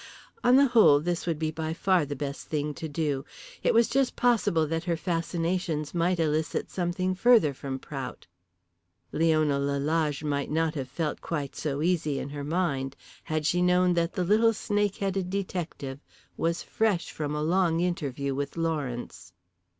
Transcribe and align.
On 0.43 0.55
the 0.55 0.65
whole, 0.69 0.99
this 0.99 1.27
would 1.27 1.37
be 1.37 1.51
by 1.51 1.73
far 1.75 2.05
the 2.05 2.15
best 2.15 2.47
thing 2.47 2.73
to 2.73 2.89
do. 2.89 3.23
It 3.61 3.71
was 3.71 3.87
just 3.87 4.15
possible 4.15 4.65
that 4.65 4.85
her 4.85 4.97
fascinations 4.97 5.93
might 5.93 6.19
elicit 6.19 6.71
something 6.71 7.13
further 7.13 7.53
from 7.53 7.77
Prout. 7.77 8.25
Leona 9.11 9.59
Lalage 9.59 10.23
might 10.23 10.49
not 10.49 10.73
have 10.73 10.89
felt 10.89 11.21
quite 11.21 11.55
so 11.55 11.83
easy 11.83 12.17
in 12.17 12.29
her 12.29 12.43
mind 12.43 12.95
had 13.25 13.45
she 13.45 13.61
known 13.61 13.93
that 13.93 14.13
the 14.13 14.23
little 14.23 14.53
snake 14.53 14.95
headed 14.95 15.29
detective 15.29 15.99
was 16.35 16.63
fresh 16.63 17.11
from 17.11 17.35
a 17.35 17.43
long 17.43 17.79
interview 17.79 18.33
with 18.33 18.57
Lawrence. 18.57 19.33